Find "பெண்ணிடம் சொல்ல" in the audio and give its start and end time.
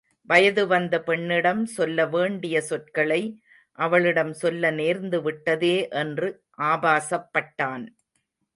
1.01-2.05